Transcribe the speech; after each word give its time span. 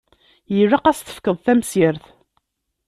Ilaq 0.59 0.83
ad 0.85 0.95
s-tefkeḍ 0.97 1.37
tamsirt. 1.39 2.05